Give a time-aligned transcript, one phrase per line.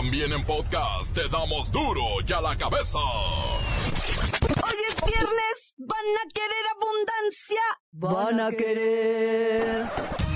[0.00, 2.98] También en podcast te damos duro y a la cabeza.
[2.98, 7.60] Hoy es viernes, van a querer abundancia.
[7.92, 10.29] Van a querer.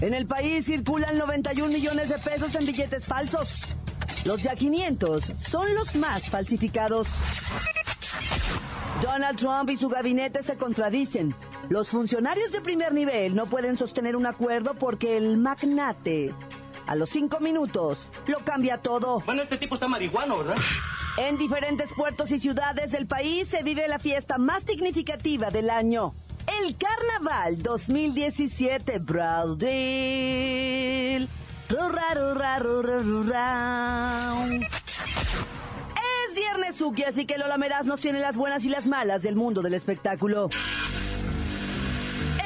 [0.00, 3.74] En el país circulan 91 millones de pesos en billetes falsos.
[4.24, 7.06] Los de a 500 son los más falsificados.
[9.02, 11.34] Donald Trump y su gabinete se contradicen.
[11.68, 16.34] Los funcionarios de primer nivel no pueden sostener un acuerdo porque el magnate,
[16.86, 19.20] a los cinco minutos, lo cambia todo.
[19.26, 20.56] Bueno, este tipo está marihuano, ¿verdad?
[21.18, 26.14] En diferentes puertos y ciudades del país se vive la fiesta más significativa del año.
[26.58, 29.68] El Carnaval 2017 Brasil.
[35.94, 39.36] Es viernes Suki, así que Lola Meraz nos tiene las buenas y las malas del
[39.36, 40.50] mundo del espectáculo.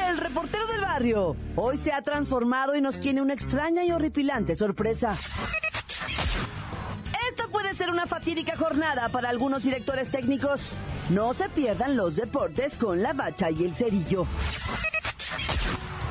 [0.09, 4.55] El reportero del barrio hoy se ha transformado y nos tiene una extraña y horripilante
[4.55, 5.17] sorpresa.
[7.95, 10.73] Una fatídica jornada para algunos directores técnicos.
[11.11, 14.27] No se pierdan los deportes con la bacha y el cerillo.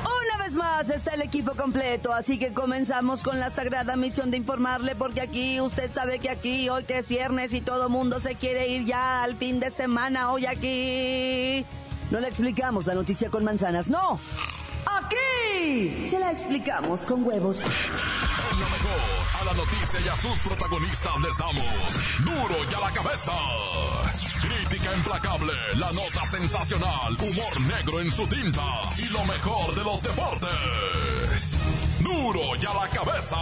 [0.02, 4.38] Una vez más está el equipo completo, así que comenzamos con la sagrada misión de
[4.38, 8.34] informarle, porque aquí usted sabe que aquí, hoy que es viernes y todo mundo se
[8.34, 11.66] quiere ir ya al fin de semana, hoy aquí.
[12.10, 14.18] No le explicamos la noticia con manzanas, no.
[14.86, 17.58] Aquí se la explicamos con huevos.
[19.54, 21.64] Noticia y a sus protagonistas les damos
[22.24, 23.32] duro y a la cabeza.
[24.42, 28.62] Crítica implacable, la nota sensacional, humor negro en su tinta
[28.98, 31.56] y lo mejor de los deportes.
[32.00, 33.36] Duro y a la cabeza.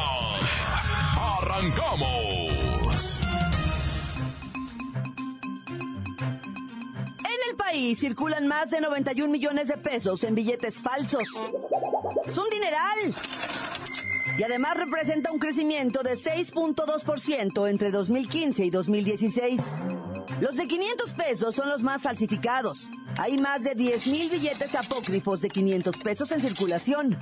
[1.38, 3.20] Arrancamos.
[7.19, 11.28] En el país circulan más de 91 millones de pesos en billetes falsos.
[12.26, 13.14] Es un dineral.
[14.38, 19.60] Y además representa un crecimiento de 6.2% entre 2015 y 2016.
[20.41, 22.88] Los de 500 pesos son los más falsificados.
[23.19, 27.19] Hay más de 10 mil billetes apócrifos de 500 pesos en circulación.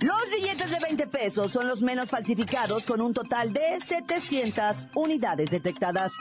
[0.00, 5.50] Los billetes de 20 pesos son los menos falsificados con un total de 700 unidades
[5.50, 6.12] detectadas.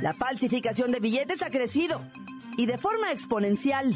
[0.00, 2.02] La falsificación de billetes ha crecido
[2.56, 3.94] y de forma exponencial.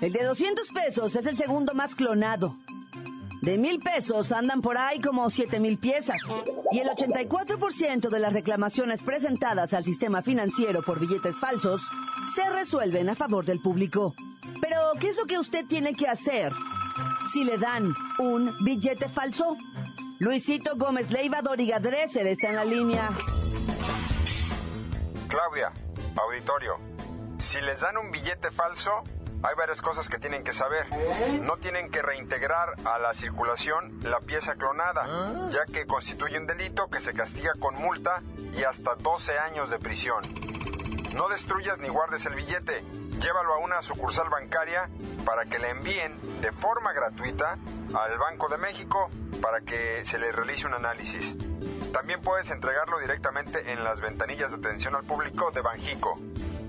[0.00, 2.56] El de 200 pesos es el segundo más clonado.
[3.40, 6.18] De mil pesos andan por ahí como 7 mil piezas.
[6.72, 11.88] Y el 84% de las reclamaciones presentadas al sistema financiero por billetes falsos
[12.34, 14.14] se resuelven a favor del público.
[14.60, 16.52] Pero, ¿qué es lo que usted tiene que hacer
[17.32, 19.56] si le dan un billete falso?
[20.18, 23.10] Luisito Gómez Leiva Doriga Dresser está en la línea.
[25.28, 25.72] Claudia,
[26.16, 26.78] auditorio,
[27.38, 29.04] si les dan un billete falso,
[29.42, 30.86] hay varias cosas que tienen que saber.
[31.42, 35.06] No tienen que reintegrar a la circulación la pieza clonada,
[35.50, 38.22] ya que constituye un delito que se castiga con multa
[38.54, 40.24] y hasta 12 años de prisión.
[41.14, 42.84] No destruyas ni guardes el billete.
[43.20, 44.88] Llévalo a una sucursal bancaria
[45.24, 47.58] para que le envíen de forma gratuita
[47.94, 49.10] al Banco de México
[49.42, 51.36] para que se le realice un análisis.
[51.92, 56.18] También puedes entregarlo directamente en las ventanillas de atención al público de Banjico.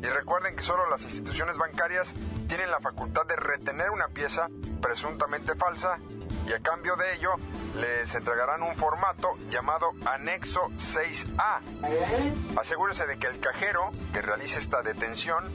[0.01, 2.13] Y recuerden que solo las instituciones bancarias
[2.49, 4.49] tienen la facultad de retener una pieza
[4.81, 5.99] presuntamente falsa
[6.47, 7.35] y a cambio de ello
[7.75, 11.61] les entregarán un formato llamado Anexo 6A.
[12.57, 15.45] Asegúrese de que el cajero que realice esta detención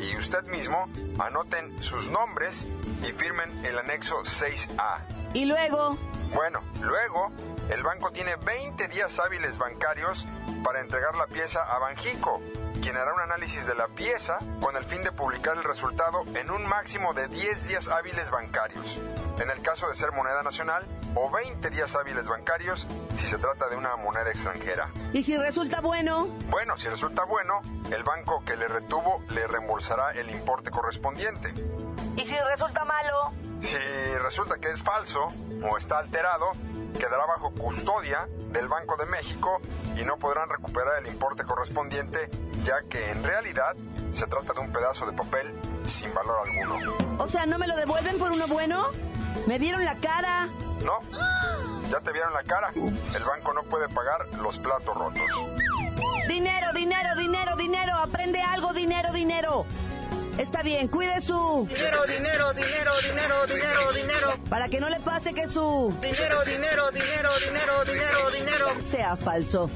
[0.00, 2.66] y usted mismo anoten sus nombres
[3.02, 5.34] y firmen el Anexo 6A.
[5.34, 5.98] Y luego,
[6.32, 7.32] Bueno, luego
[7.70, 10.26] el banco tiene 20 días hábiles bancarios
[10.64, 12.40] para entregar la pieza a Banjico,
[12.80, 16.50] quien hará un análisis de la pieza con el fin de publicar el resultado en
[16.50, 18.98] un máximo de 10 días hábiles bancarios.
[19.40, 22.86] En el caso de ser moneda nacional, o 20 días hábiles bancarios
[23.18, 24.90] si se trata de una moneda extranjera.
[25.12, 26.26] ¿y si resulta bueno?
[26.48, 31.52] Bueno, si resulta bueno, el banco que le retuvo le reembolsará el importe correspondiente.
[32.16, 33.32] ¿Y si resulta malo?
[33.60, 33.76] Si
[34.18, 35.28] resulta que es falso
[35.62, 36.52] o está alterado,
[36.98, 39.60] quedará bajo custodia del Banco de México
[39.96, 42.30] y no podrán recuperar el importe correspondiente,
[42.64, 43.76] ya que en realidad
[44.12, 45.54] se trata de un pedazo de papel
[45.86, 46.94] sin valor alguno.
[47.18, 48.86] O sea, ¿no me lo devuelven por uno bueno?
[49.46, 50.48] ¿Me vieron la cara?
[50.84, 51.00] ¿No?
[51.90, 52.70] Ya te vieron la cara.
[52.74, 55.22] El banco no puede pagar los platos rotos.
[56.28, 57.96] Dinero, dinero, dinero, dinero.
[57.96, 59.66] Aprende algo, dinero, dinero.
[60.38, 61.66] Está bien, cuide su...
[61.68, 64.34] Dinero, dinero, dinero, dinero, dinero, dinero.
[64.48, 65.94] Para que no le pase que su...
[66.00, 68.66] Dinero, dinero, dinero, dinero, dinero, dinero.
[68.82, 69.68] sea falso.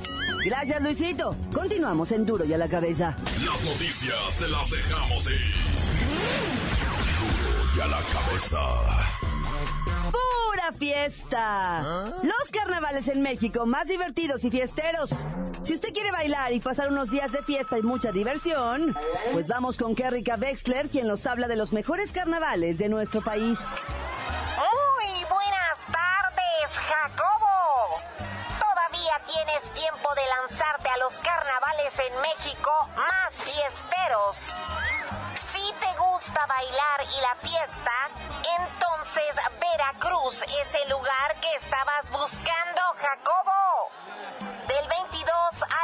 [0.46, 1.36] Gracias, Luisito.
[1.52, 3.16] Continuamos en Duro y a la cabeza.
[3.44, 5.54] Las noticias te las dejamos ir.
[7.18, 9.23] Duro y a la cabeza.
[10.14, 11.82] ¡Pura fiesta!
[12.22, 15.10] Los carnavales en México más divertidos y fiesteros.
[15.62, 18.96] Si usted quiere bailar y pasar unos días de fiesta y mucha diversión,
[19.32, 23.58] pues vamos con Kerrika Wexler, quien nos habla de los mejores carnavales de nuestro país.
[24.56, 27.98] Muy buenas tardes, Jacobo.
[28.60, 34.54] Todavía tienes tiempo de lanzarte a los carnavales en México más fiesteros.
[35.34, 37.92] Si te gusta bailar y la fiesta,
[38.60, 38.83] entonces
[39.60, 43.90] Veracruz es el lugar que estabas buscando, Jacobo.
[44.66, 45.30] Del 22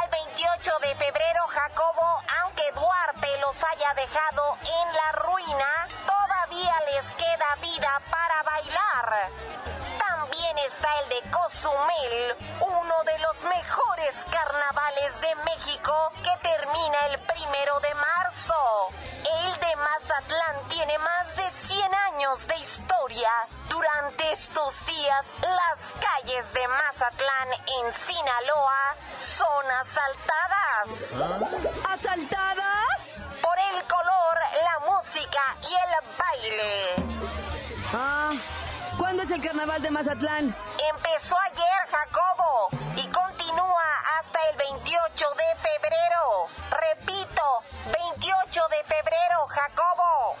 [0.01, 7.13] al 28 de febrero, Jacobo, aunque Duarte los haya dejado en la ruina, todavía les
[7.13, 9.29] queda vida para bailar.
[9.99, 17.19] También está el de Cozumel, uno de los mejores carnavales de México que termina el
[17.19, 18.89] primero de marzo.
[20.21, 23.29] Mazatlán tiene más de 100 años de historia.
[23.69, 27.49] Durante estos días, las calles de Mazatlán
[27.83, 31.13] en Sinaloa son asaltadas.
[31.89, 33.21] ¿Asaltadas?
[33.41, 36.95] Por el color, la música y el baile.
[37.93, 38.31] Ah,
[39.11, 40.55] ¿cuándo es el carnaval de Mazatlán?
[40.95, 43.83] Empezó ayer, Jacobo, y continúa
[44.17, 46.47] hasta el 28 de febrero.
[46.87, 47.43] Repito,
[47.91, 50.37] 28 de febrero, Jacobo.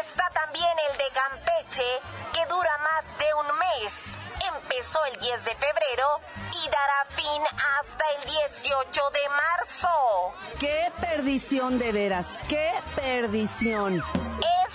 [0.00, 2.00] Está también el de Campeche,
[2.32, 4.16] que dura más de un mes.
[4.56, 6.20] Empezó el 10 de febrero
[6.64, 7.42] y dará fin
[7.78, 8.22] hasta el
[8.62, 10.34] 18 de marzo.
[10.58, 12.38] ¡Qué perdición de veras!
[12.48, 14.02] ¡Qué perdición!
[14.64, 14.67] Es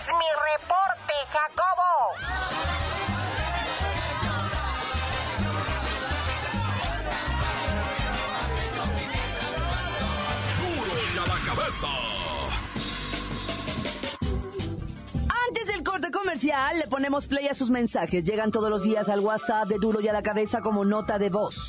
[16.75, 18.23] le ponemos play a sus mensajes.
[18.23, 21.31] Llegan todos los días al WhatsApp de Duro y a la cabeza como nota de
[21.31, 21.67] voz.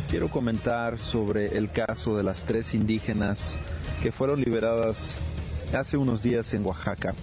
[0.10, 3.58] Quiero comentar sobre el caso de las tres indígenas
[4.02, 5.20] que fueron liberadas
[5.74, 7.14] hace unos días en Oaxaca.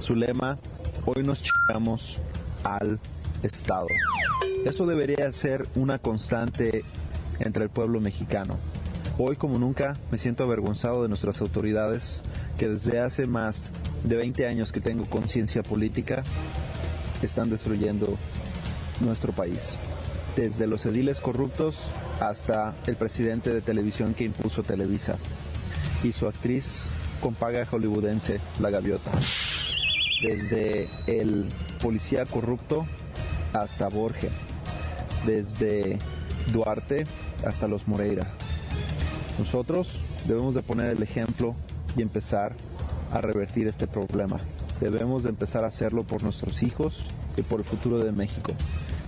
[0.00, 0.56] Su lema,
[1.04, 2.18] hoy nos chingamos
[2.64, 2.98] al
[3.42, 3.88] Estado.
[4.64, 6.82] Esto debería ser una constante
[7.40, 8.56] entre el pueblo mexicano.
[9.18, 12.22] Hoy como nunca me siento avergonzado de nuestras autoridades
[12.58, 13.70] que desde hace más
[14.04, 16.22] de 20 años que tengo conciencia política
[17.22, 18.16] están destruyendo
[19.00, 19.78] nuestro país.
[20.36, 21.86] Desde los ediles corruptos
[22.20, 25.16] hasta el presidente de televisión que impuso Televisa
[26.04, 26.90] y su actriz
[27.22, 29.12] con paga hollywoodense, La Gaviota.
[30.22, 31.46] Desde el
[31.80, 32.86] policía corrupto
[33.54, 34.32] hasta Borges.
[35.24, 35.98] Desde
[36.52, 37.06] Duarte
[37.46, 38.26] hasta los Moreira.
[39.38, 41.54] Nosotros debemos de poner el ejemplo
[41.96, 42.54] y empezar
[43.12, 44.40] a revertir este problema.
[44.80, 47.06] Debemos de empezar a hacerlo por nuestros hijos
[47.36, 48.52] y por el futuro de México.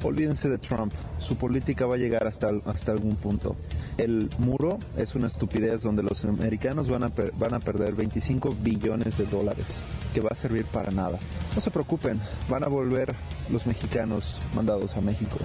[0.05, 3.56] Olvídense de Trump, su política va a llegar hasta, hasta algún punto.
[3.96, 9.19] El muro es una estupidez donde los americanos van a, van a perder 25 billones
[9.19, 9.82] de dólares,
[10.14, 11.18] que va a servir para nada.
[11.54, 13.14] No se preocupen, van a volver
[13.50, 15.37] los mexicanos mandados a México.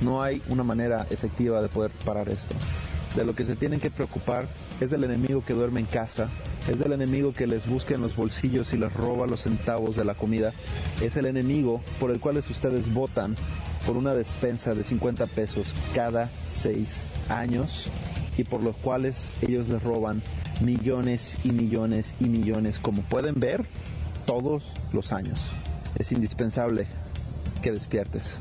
[0.00, 2.54] No hay una manera efectiva de poder parar esto.
[3.16, 4.46] De lo que se tienen que preocupar
[4.80, 6.28] es del enemigo que duerme en casa,
[6.68, 10.04] es del enemigo que les busca en los bolsillos y les roba los centavos de
[10.04, 10.52] la comida,
[11.00, 13.34] es el enemigo por el cual ustedes votan
[13.86, 17.88] por una despensa de 50 pesos cada seis años
[18.36, 20.22] y por los cuales ellos les roban
[20.60, 23.64] millones y millones y millones, como pueden ver,
[24.26, 24.62] todos
[24.92, 25.40] los años.
[25.96, 26.86] Es indispensable
[27.62, 28.38] que despiertes.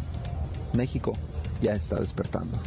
[0.74, 1.14] México
[1.62, 2.58] ya está despertando.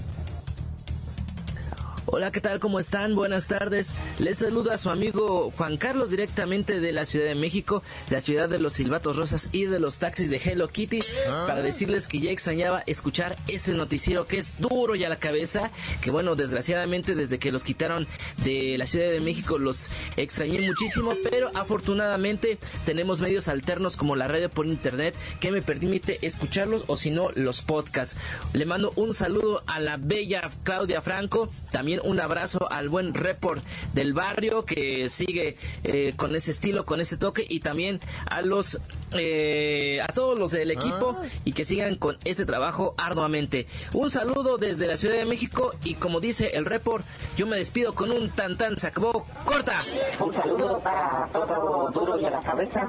[2.12, 2.58] Hola, ¿qué tal?
[2.58, 3.14] ¿Cómo están?
[3.14, 3.94] Buenas tardes.
[4.18, 8.48] Les saluda a su amigo Juan Carlos directamente de la Ciudad de México, la ciudad
[8.48, 10.98] de los silbatos rosas y de los taxis de Hello Kitty,
[11.28, 15.70] para decirles que ya extrañaba escuchar este noticiero que es duro y a la cabeza,
[16.00, 21.14] que bueno, desgraciadamente desde que los quitaron de la Ciudad de México los extrañé muchísimo,
[21.30, 26.96] pero afortunadamente tenemos medios alternos como la radio por internet que me permite escucharlos o
[26.96, 28.16] si no los podcasts.
[28.52, 33.14] Le mando un saludo a la bella Claudia Franco, también también un abrazo al buen
[33.14, 38.42] report del barrio que sigue eh, con ese estilo, con ese toque y también a
[38.42, 38.80] los
[39.12, 41.26] eh, a todos los del equipo ah.
[41.44, 43.66] y que sigan con este trabajo arduamente.
[43.92, 47.04] Un saludo desde la Ciudad de México y como dice el report,
[47.36, 49.78] yo me despido con un tan tan se acabó corta.
[50.20, 52.88] Un saludo para todo duro y a la cabeza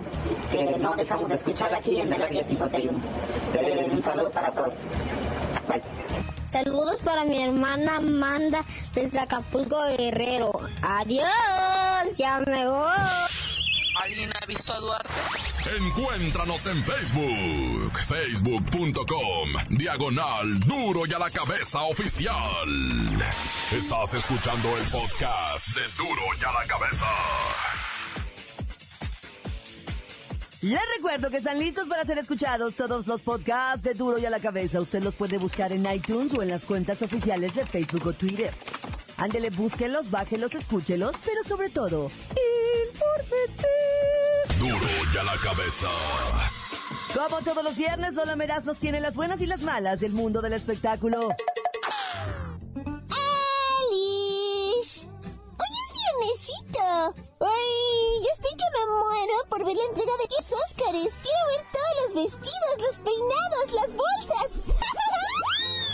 [0.51, 2.99] que no dejamos de escuchar aquí en el área 51.
[3.53, 4.73] Eh, un saludo para todos.
[6.51, 10.51] Saludos para mi hermana Amanda desde Acapulco Guerrero.
[10.81, 12.97] Adiós, ya me voy.
[14.03, 15.09] ¿Alguien ha visto a Duarte?
[15.77, 22.67] Encuéntranos en Facebook, facebook.com, diagonal duro y a la cabeza oficial.
[23.71, 27.05] Estás escuchando el podcast de duro y a la cabeza.
[30.61, 34.29] Les recuerdo que están listos para ser escuchados todos los podcasts de Duro y a
[34.29, 34.79] la Cabeza.
[34.79, 38.53] Usted los puede buscar en iTunes o en las cuentas oficiales de Facebook o Twitter.
[39.17, 42.11] Ándele, búsquenlos, bájenlos, escúchelos, pero sobre todo,
[42.89, 43.67] infórmese.
[44.59, 45.87] Duro y a la Cabeza.
[47.15, 50.43] Como todos los viernes, Lola Meraz nos tiene las buenas y las malas del mundo
[50.43, 51.29] del espectáculo.
[59.51, 61.19] Por ver la entrega de 10 Óscares.
[61.21, 64.75] Quiero ver todos los vestidos, los peinados, las bolsas.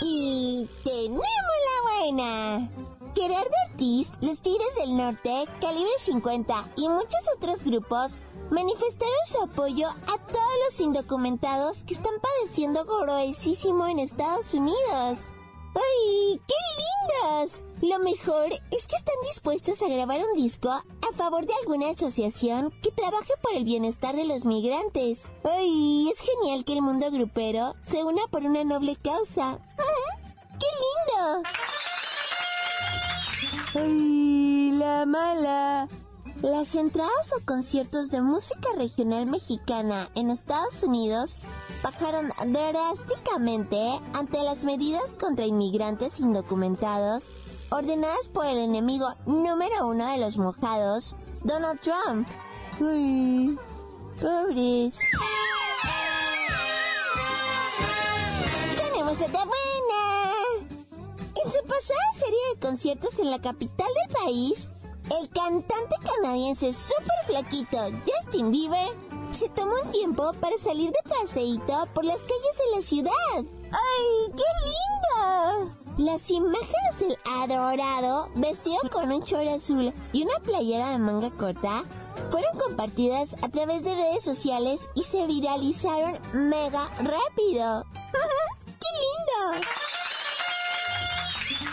[0.02, 1.24] y tenemos
[1.66, 2.70] la buena.
[3.16, 8.12] Gerardo Ortiz, los Tigres del Norte, Calibre 50 y muchos otros grupos
[8.50, 15.32] manifestaron su apoyo a todos los indocumentados que están padeciendo gruesísimo en Estados Unidos.
[15.78, 17.62] ¡Ay, qué lindos!
[17.82, 20.82] Lo mejor es que están dispuestos a grabar un disco a
[21.14, 25.28] favor de alguna asociación que trabaje por el bienestar de los migrantes.
[25.44, 29.60] ¡Ay, es genial que el mundo grupero se una por una noble causa!
[30.58, 31.42] ¡Qué lindo!
[33.74, 35.88] ¡Ay, la mala!
[36.42, 41.36] Las entradas a conciertos de música regional mexicana en Estados Unidos
[41.82, 43.76] bajaron drásticamente
[44.12, 47.26] ante las medidas contra inmigrantes indocumentados
[47.70, 52.28] ordenadas por el enemigo número uno de los mojados, Donald Trump.
[52.80, 53.58] Uy,
[54.20, 55.00] pobres.
[58.76, 60.32] ¡Tenemos esta buena!
[61.44, 64.70] En su pasada serie de conciertos en la capital del país,
[65.10, 68.88] el cantante canadiense super flaquito Justin Bieber
[69.32, 73.44] se tomó un tiempo para salir de paseíto por las calles de la ciudad.
[73.70, 75.78] ¡Ay, qué lindo!
[75.98, 81.84] Las imágenes del adorado, vestido con un chorro azul y una playera de manga corta,
[82.30, 87.84] fueron compartidas a través de redes sociales y se viralizaron mega rápido.
[88.64, 89.66] ¡Qué lindo!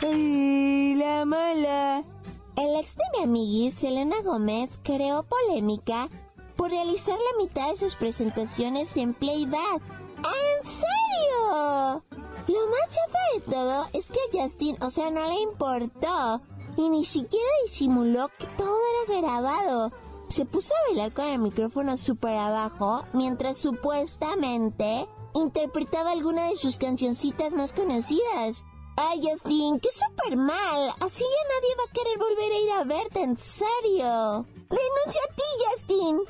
[0.04, 2.15] ¡Ay, la mala!
[2.58, 6.08] El ex de mi amiguis, Selena Gómez, creó polémica
[6.56, 9.82] por realizar la mitad de sus presentaciones en playback.
[10.18, 12.04] ¿En serio?
[12.48, 16.42] Lo más chafa de todo es que a Justin, o sea, no le importó.
[16.78, 19.92] Y ni siquiera disimuló que todo era grabado.
[20.30, 26.78] Se puso a bailar con el micrófono súper abajo mientras supuestamente interpretaba alguna de sus
[26.78, 28.66] cancioncitas más conocidas.
[28.98, 30.94] Ay, Justin, qué súper mal.
[31.02, 34.46] Así ya nadie va a querer volver a ir a verte, en serio.
[34.70, 36.22] Renuncio a ti, Justin.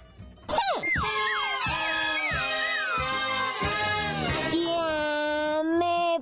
[4.51, 6.17] Ya me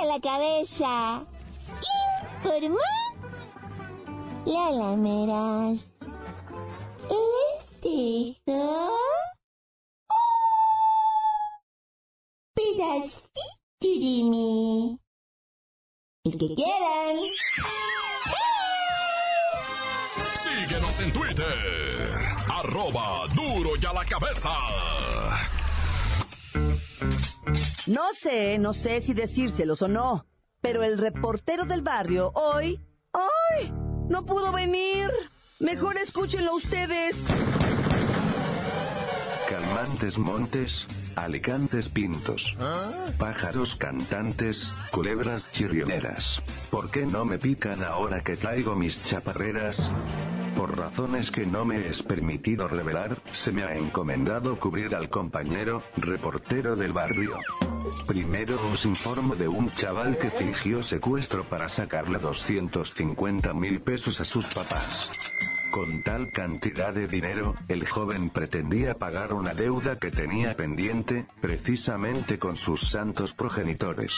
[0.00, 1.24] a la cabeza.
[2.42, 2.78] Informó
[4.44, 5.84] la lameras.
[7.82, 9.27] Les.
[12.78, 15.00] De mí.
[16.24, 17.16] El que quieran.
[20.34, 22.18] Síguenos en Twitter.
[22.48, 24.50] Arroba duro y a la cabeza.
[27.86, 30.26] No sé, no sé si decírselos o no,
[30.60, 32.80] pero el reportero del barrio hoy,
[33.12, 33.72] ¡ay!
[34.08, 35.10] No pudo venir.
[35.58, 37.26] Mejor escúchenlo ustedes.
[39.48, 40.86] Calmantes montes,
[41.16, 42.54] alicantes pintos,
[43.16, 46.42] pájaros cantantes, culebras chirrioneras.
[46.70, 49.88] ¿Por qué no me pican ahora que traigo mis chaparreras?
[50.54, 55.82] Por razones que no me es permitido revelar, se me ha encomendado cubrir al compañero,
[55.96, 57.34] reportero del barrio.
[58.06, 64.26] Primero os informo de un chaval que fingió secuestro para sacarle 250 mil pesos a
[64.26, 65.08] sus papás.
[65.70, 72.38] Con tal cantidad de dinero, el joven pretendía pagar una deuda que tenía pendiente, precisamente
[72.38, 74.16] con sus santos progenitores.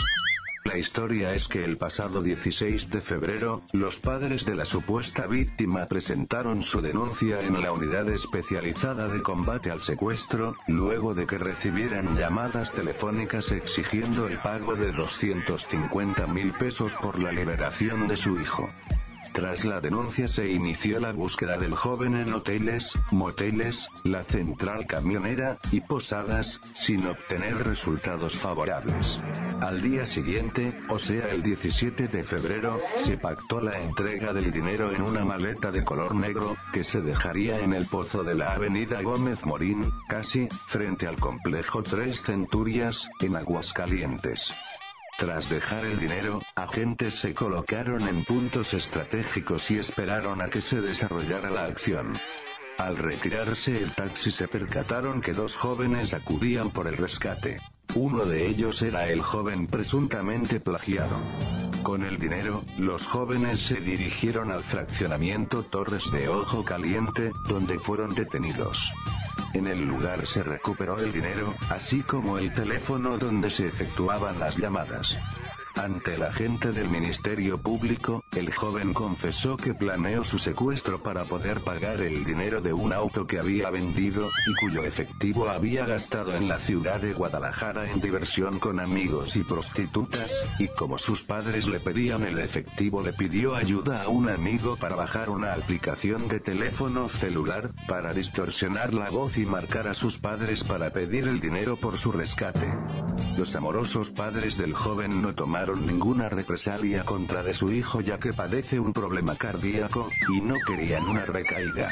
[0.64, 5.86] La historia es que el pasado 16 de febrero, los padres de la supuesta víctima
[5.86, 12.16] presentaron su denuncia en la unidad especializada de combate al secuestro, luego de que recibieran
[12.16, 18.68] llamadas telefónicas exigiendo el pago de 250 mil pesos por la liberación de su hijo.
[19.32, 25.58] Tras la denuncia se inició la búsqueda del joven en hoteles, moteles, la central camionera,
[25.70, 29.20] y posadas, sin obtener resultados favorables.
[29.60, 34.92] Al día siguiente, o sea el 17 de febrero, se pactó la entrega del dinero
[34.92, 39.00] en una maleta de color negro, que se dejaría en el pozo de la avenida
[39.02, 44.52] Gómez Morín, casi, frente al complejo Tres Centurias, en Aguascalientes.
[45.20, 50.80] Tras dejar el dinero, agentes se colocaron en puntos estratégicos y esperaron a que se
[50.80, 52.14] desarrollara la acción.
[52.78, 57.58] Al retirarse el taxi se percataron que dos jóvenes acudían por el rescate.
[57.94, 61.20] Uno de ellos era el joven presuntamente plagiado.
[61.82, 68.14] Con el dinero, los jóvenes se dirigieron al fraccionamiento Torres de Ojo Caliente, donde fueron
[68.14, 68.90] detenidos.
[69.52, 74.56] En el lugar se recuperó el dinero, así como el teléfono donde se efectuaban las
[74.56, 75.16] llamadas.
[75.80, 81.62] Ante el agente del Ministerio Público, el joven confesó que planeó su secuestro para poder
[81.62, 86.48] pagar el dinero de un auto que había vendido, y cuyo efectivo había gastado en
[86.48, 91.80] la ciudad de Guadalajara en diversión con amigos y prostitutas, y como sus padres le
[91.80, 97.08] pedían el efectivo le pidió ayuda a un amigo para bajar una aplicación de teléfono
[97.08, 101.96] celular, para distorsionar la voz y marcar a sus padres para pedir el dinero por
[101.96, 102.68] su rescate.
[103.38, 108.32] Los amorosos padres del joven no tomaron ninguna represalia contra de su hijo ya que
[108.32, 111.90] padece un problema cardíaco, y no querían una recaída.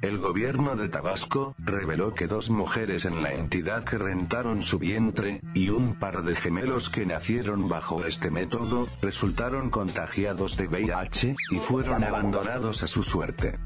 [0.00, 5.40] El gobierno de Tabasco reveló que dos mujeres en la entidad que rentaron su vientre,
[5.54, 11.56] y un par de gemelos que nacieron bajo este método, resultaron contagiados de VIH, y
[11.56, 13.58] fueron abandonados a su suerte.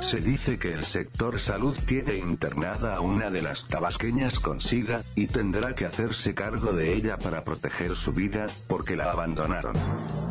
[0.00, 5.02] Se dice que el sector salud tiene internada a una de las tabasqueñas con SIDA,
[5.16, 9.74] y tendrá que hacerse cargo de ella para proteger su vida, porque la abandonaron.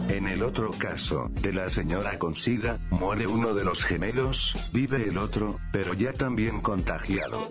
[0.07, 5.09] En el otro caso, de la señora con SIDA, muere uno de los gemelos, vive
[5.09, 5.40] el otro
[5.71, 7.41] pero ya también contagiado.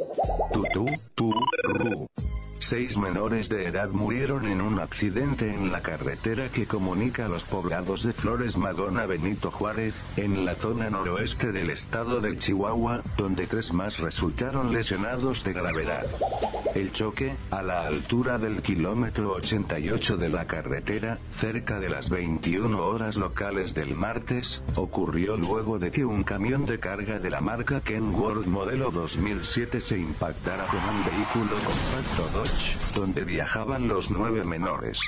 [0.53, 1.33] Tutú, tu,
[1.65, 2.07] ru.
[2.61, 8.03] Seis menores de edad murieron en un accidente en la carretera que comunica los poblados
[8.03, 13.47] de Flores Magón a Benito Juárez, en la zona noroeste del estado de Chihuahua, donde
[13.47, 16.05] tres más resultaron lesionados de gravedad.
[16.75, 22.79] El choque, a la altura del kilómetro 88 de la carretera, cerca de las 21
[22.79, 27.81] horas locales del martes, ocurrió luego de que un camión de carga de la marca
[27.81, 32.50] Kenworth modelo 2007 se impactara con un vehículo compacto
[32.95, 35.01] Donde viajaban los nueve menores.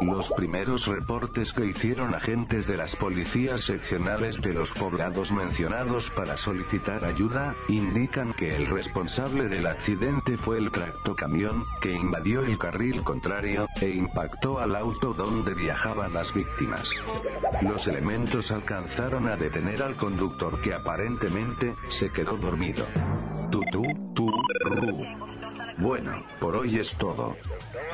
[0.00, 6.36] Los primeros reportes que hicieron agentes de las policías seccionales de los poblados mencionados para
[6.36, 13.02] solicitar ayuda, indican que el responsable del accidente fue el tractocamión, que invadió el carril
[13.02, 16.88] contrario, e impactó al auto donde viajaban las víctimas.
[17.62, 22.84] Los elementos alcanzaron a detener al conductor que aparentemente se quedó dormido.
[23.50, 24.30] Tutú, tu,
[24.64, 25.31] ru.
[25.78, 27.36] Bueno, por hoy es todo.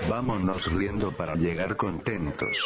[0.08, 2.56] Vámonos riendo para llegar contentos.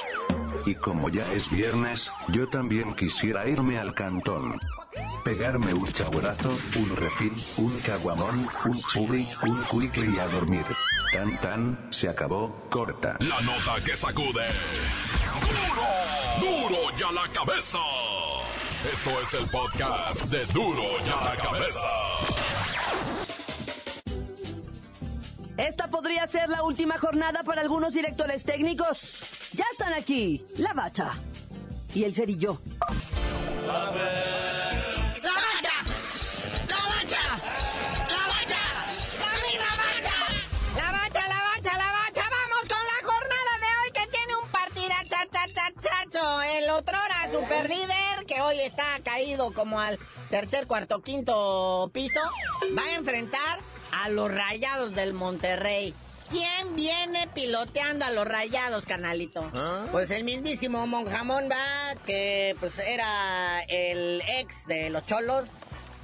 [0.67, 4.59] Y como ya es viernes, yo también quisiera irme al cantón.
[5.25, 10.65] Pegarme un chaburazo, un refil, un caguamón, un chubri, un cuicle y a dormir.
[11.13, 13.17] Tan tan, se acabó, corta.
[13.21, 14.47] La nota que sacude.
[16.41, 16.69] ¡Duro!
[16.69, 17.79] ¡Duro ya la cabeza!
[18.93, 21.89] Esto es el podcast de Duro ya la cabeza.
[25.57, 29.51] Esta podría ser la última jornada para algunos directores técnicos.
[29.53, 31.13] Ya están aquí, la bacha
[31.95, 32.59] y el cerillo.
[33.67, 34.03] ¡La bacha!
[35.23, 37.23] ¡La bacha!
[38.09, 38.63] ¡La bacha!
[39.21, 40.17] ¡La misma bacha!
[40.77, 42.23] La bacha, la bacha, la bacha.
[42.31, 45.03] Vamos con la jornada de hoy que tiene un partidazo.
[46.43, 47.69] El otrora super
[48.65, 49.99] está caído como al
[50.31, 52.21] tercer, cuarto, quinto piso.
[52.77, 53.61] Va a enfrentar
[53.93, 55.95] a los rayados del Monterrey.
[56.31, 59.51] ¿Quién viene piloteando a los rayados, canalito?
[59.93, 65.45] Pues el mismísimo Monjamón va, que pues era el ex de los cholos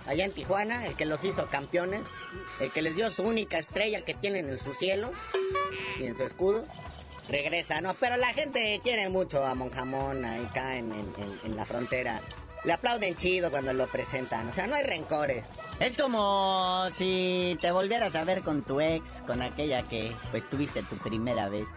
[0.06, 2.02] allá en Tijuana, el que los hizo campeones,
[2.60, 5.12] el que les dio su única estrella que tienen en su cielo
[5.98, 6.66] y en su escudo.
[7.30, 7.94] Regresa, ¿no?
[7.94, 12.22] Pero la gente quiere mucho a Monjamón ahí acá en, en, en la frontera
[12.64, 14.48] le aplauden chido cuando lo presentan.
[14.48, 15.44] O sea, no hay rencores.
[15.80, 20.82] Es como si te volvieras a ver con tu ex, con aquella que pues tuviste
[20.82, 21.68] tu primera vez.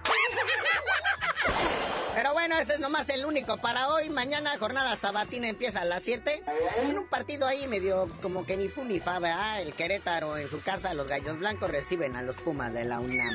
[2.13, 4.09] Pero bueno, ese es nomás el único para hoy.
[4.09, 6.43] Mañana jornada sabatina empieza a las 7.
[6.77, 9.61] En un partido ahí medio como que ni fu ni fa, ¿verdad?
[9.61, 13.33] El Querétaro en su casa, los Gallos Blancos reciben a los Pumas de la UNAM.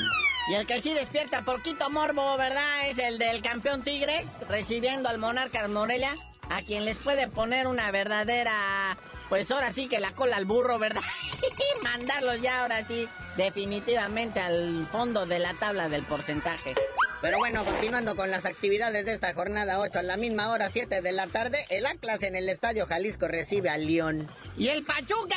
[0.50, 2.88] Y el que sí despierta poquito morbo, ¿verdad?
[2.88, 6.14] Es el del campeón Tigres, recibiendo al Monarcas Morelia,
[6.50, 8.96] a quien les puede poner una verdadera...
[9.28, 11.02] Pues ahora sí que la cola al burro, ¿verdad?
[11.42, 16.74] Y Mandarlos ya ahora sí definitivamente al fondo de la tabla del porcentaje.
[17.20, 21.02] Pero bueno, continuando con las actividades de esta jornada 8 a la misma hora 7
[21.02, 24.28] de la tarde, el Atlas en el Estadio Jalisco recibe al León.
[24.56, 25.36] ¡Y el Pachuca!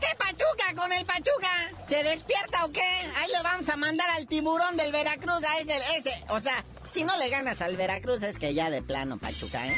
[0.00, 1.70] ¿Qué Pachuca con el Pachuca?
[1.88, 2.80] ¿Se despierta o qué?
[2.80, 6.24] Ahí le vamos a mandar al tiburón del Veracruz a ese, ese.
[6.28, 9.76] O sea, si no le ganas al Veracruz es que ya de plano Pachuca, ¿eh?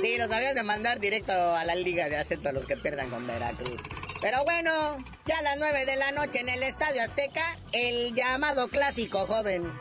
[0.00, 3.10] Sí, los habían de mandar directo a la Liga de Ascenso a los que pierdan
[3.10, 3.76] con Veracruz.
[4.20, 8.68] Pero bueno, ya a las 9 de la noche en el Estadio Azteca, el llamado
[8.68, 9.72] clásico joven.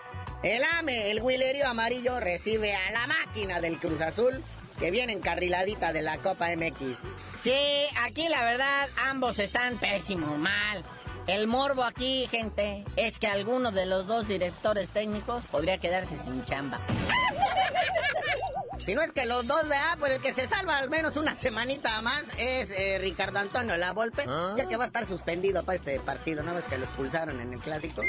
[0.44, 4.44] El AME, el Willerio Amarillo, recibe a la máquina del Cruz Azul
[4.80, 7.00] que viene encarriladita de la Copa MX.
[7.42, 10.84] Sí, aquí la verdad ambos están pésimo, mal.
[11.26, 16.44] El morbo aquí, gente, es que alguno de los dos directores técnicos podría quedarse sin
[16.46, 16.80] chamba.
[18.88, 21.36] Si no es que los dos, vea, por el que se salva al menos una
[21.36, 25.76] semanita más es eh, Ricardo Antonio La Volpe, ya que va a estar suspendido para
[25.76, 28.02] este partido, ¿no ves que lo expulsaron en el clásico?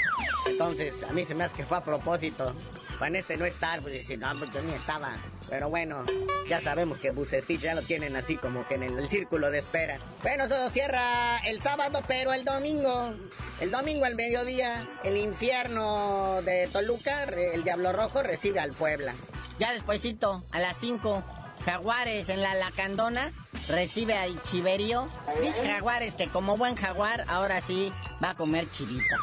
[0.46, 2.54] Entonces, a mí se me hace que fue a propósito.
[2.96, 5.10] Para en este no estar, pues no, pues yo ni estaba.
[5.50, 6.04] Pero bueno,
[6.48, 9.58] ya sabemos que Bucetich ya lo tienen así como que en el, el círculo de
[9.58, 9.98] espera.
[10.22, 13.14] Bueno, eso cierra el sábado, pero el domingo,
[13.60, 19.12] el domingo al mediodía, el infierno de Toluca, el Diablo Rojo recibe al Puebla.
[19.58, 21.24] Ya despuesito, a las 5,
[21.64, 23.32] Jaguares en la Lacandona
[23.68, 25.08] recibe al Chiverío.
[25.42, 27.92] Dice Jaguares que como buen jaguar, ahora sí
[28.22, 29.16] va a comer chivita.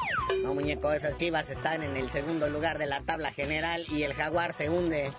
[0.43, 4.13] No, muñeco, esas chivas están en el segundo lugar de la tabla general y el
[4.13, 5.11] Jaguar se hunde.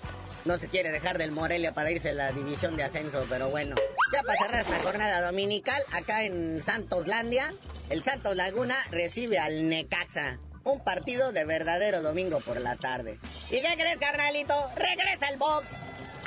[0.44, 3.74] No se quiere dejar del Morelia para irse a la división de ascenso, pero bueno.
[4.12, 7.52] Ya para cerrar esta jornada dominical, acá en Santoslandia,
[7.90, 10.38] el Santos Laguna recibe al Necaxa.
[10.66, 13.20] Un partido de verdadero domingo por la tarde.
[13.52, 14.52] ¿Y qué crees, carnalito?
[14.74, 15.76] Regresa el box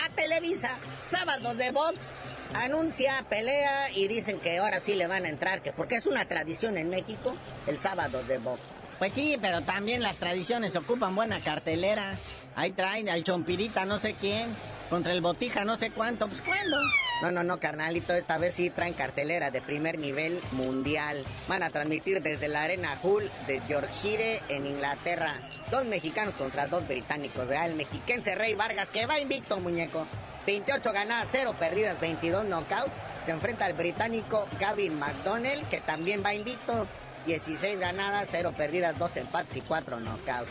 [0.01, 0.71] a Televisa.
[1.03, 2.11] Sábados de box.
[2.53, 6.23] Anuncia, pelea y dicen que ahora sí le van a entrar, que porque es una
[6.23, 7.35] tradición en México
[7.67, 8.61] el sábado de box.
[8.97, 12.17] Pues sí, pero también las tradiciones ocupan buena cartelera.
[12.55, 14.47] Ahí traen al Chompirita no sé quién,
[14.89, 16.27] contra el Botija no sé cuánto.
[16.27, 16.77] Pues ¿cuándo?
[17.21, 21.23] No, no, no, carnalito, esta vez sí traen cartelera de primer nivel mundial.
[21.47, 25.35] Van a transmitir desde la Arena Hull de Yorkshire en Inglaterra.
[25.69, 27.67] Dos mexicanos contra dos británicos, ¿verdad?
[27.67, 30.07] El mexiquense Rey Vargas, que va invicto, muñeco.
[30.45, 32.91] 28 ganadas, 0 perdidas, 22 knockouts.
[33.23, 36.87] Se enfrenta al británico Gavin McDonnell, que también va invicto.
[37.25, 40.49] 16 ganadas, 0 perdidas, 2 empates y 4 knockouts.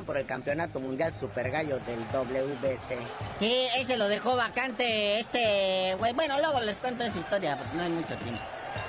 [0.00, 2.98] Por el campeonato mundial super gallo del WBC.
[3.38, 6.12] Sí, ese lo dejó vacante este güey.
[6.12, 8.42] Bueno, luego les cuento esa historia, porque no hay mucho tiempo.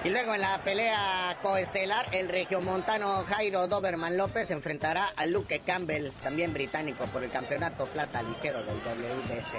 [0.04, 6.12] Y luego en la pelea coestelar, el regiomontano Jairo Doberman López enfrentará a Luke Campbell,
[6.24, 9.56] también británico, por el campeonato plata ligero del WBC.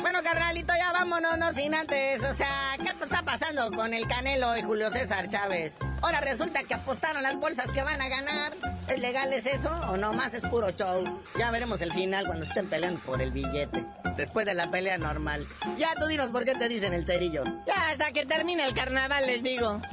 [0.00, 2.22] Bueno, carnalito, ya vámonos, no sin antes.
[2.24, 5.72] O sea, ¿qué está pasando con el Canelo y Julio César Chávez?
[6.02, 8.52] Ahora resulta que apostaron las bolsas que van a ganar.
[8.88, 11.22] ¿Es legal es eso o nomás es puro show?
[11.38, 13.84] Ya veremos el final cuando estén peleando por el billete.
[14.16, 15.46] Después de la pelea normal.
[15.78, 17.44] Ya tú dinos por qué te dicen el cerillo.
[17.66, 19.80] Ya hasta que termine el carnaval les digo.